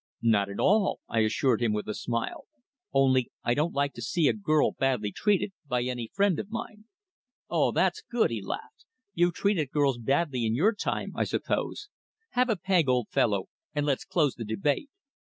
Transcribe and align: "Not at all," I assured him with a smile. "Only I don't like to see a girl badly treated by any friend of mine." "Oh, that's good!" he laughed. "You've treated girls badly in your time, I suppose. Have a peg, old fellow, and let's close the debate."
"Not 0.23 0.49
at 0.49 0.59
all," 0.59 0.99
I 1.07 1.19
assured 1.19 1.61
him 1.61 1.73
with 1.73 1.87
a 1.87 1.93
smile. 1.93 2.45
"Only 2.91 3.31
I 3.43 3.53
don't 3.53 3.75
like 3.75 3.93
to 3.93 4.01
see 4.01 4.27
a 4.27 4.33
girl 4.33 4.71
badly 4.71 5.11
treated 5.11 5.51
by 5.67 5.83
any 5.83 6.09
friend 6.11 6.39
of 6.39 6.49
mine." 6.49 6.85
"Oh, 7.51 7.71
that's 7.71 8.01
good!" 8.09 8.31
he 8.31 8.41
laughed. 8.41 8.87
"You've 9.13 9.35
treated 9.35 9.69
girls 9.69 9.99
badly 9.99 10.43
in 10.43 10.55
your 10.55 10.73
time, 10.73 11.11
I 11.15 11.23
suppose. 11.25 11.87
Have 12.31 12.49
a 12.49 12.55
peg, 12.57 12.89
old 12.89 13.09
fellow, 13.09 13.45
and 13.75 13.85
let's 13.85 14.03
close 14.03 14.33
the 14.33 14.43
debate." 14.43 14.89